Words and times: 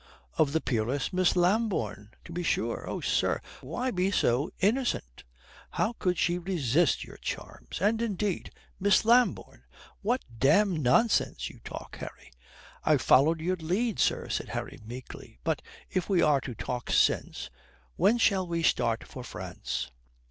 "Of 0.35 0.51
the 0.51 0.61
peerless 0.61 1.13
Miss 1.13 1.35
Lambourne, 1.35 2.09
to 2.25 2.31
be 2.33 2.41
sure. 2.41 2.89
Oh, 2.89 3.01
sir, 3.01 3.39
why 3.61 3.91
be 3.91 4.09
so 4.09 4.49
innocent? 4.59 5.23
How 5.73 5.93
could 5.93 6.17
she 6.17 6.39
resist 6.39 7.03
your 7.03 7.17
charms? 7.17 7.79
And 7.79 8.01
indeed" 8.01 8.49
"Miss 8.79 9.05
Lambourne! 9.05 9.63
What 10.01 10.23
damned 10.39 10.81
nonsense 10.81 11.51
you 11.51 11.59
talk, 11.63 11.97
Harry." 11.97 12.31
"I 12.83 12.97
followed 12.97 13.41
your 13.41 13.57
lead, 13.57 13.99
sir," 13.99 14.27
said 14.29 14.49
Harry 14.49 14.79
meekly. 14.83 15.37
"But 15.43 15.61
if 15.91 16.09
we 16.09 16.23
are 16.23 16.41
to 16.41 16.55
talk 16.55 16.89
sense 16.89 17.51
when 17.95 18.17
shall 18.17 18.47
we 18.47 18.63
start 18.63 19.03
for 19.03 19.23
France?" 19.23 19.91